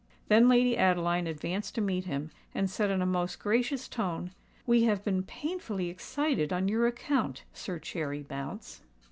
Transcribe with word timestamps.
Then 0.29 0.49
Lady 0.49 0.75
Adeline 0.77 1.27
advanced 1.27 1.75
to 1.75 1.79
meet 1.81 2.05
him, 2.05 2.31
and 2.55 2.67
said 2.71 2.89
in 2.89 3.03
a 3.03 3.05
most 3.05 3.37
gracious 3.37 3.87
tone, 3.87 4.31
"We 4.65 4.85
have 4.85 5.03
been 5.03 5.21
painfully 5.21 5.89
excited 5.89 6.51
on 6.51 6.67
your 6.67 6.87
account, 6.87 7.43
Sir 7.53 7.77
Cherry 7.77 8.23
Bounce." 8.23 8.81